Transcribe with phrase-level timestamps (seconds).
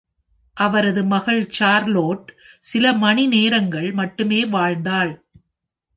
[0.57, 2.27] அவரது மகள் சார்லோட்
[2.63, 5.13] சில மணிநேரங்கள் மட்டுமே வாழ்ந்தாள்.